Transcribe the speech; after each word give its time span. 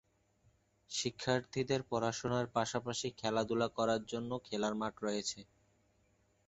শিক্ষার্থীদের 0.89 1.81
পড়াশোনার 1.89 2.45
পাশাপাশি 2.55 3.07
খেলাধুলা 3.19 3.67
করার 3.77 4.01
জন্য 4.05 4.31
খেলার 4.47 4.73
মাঠ 4.81 4.93
রয়েছে। 5.05 5.39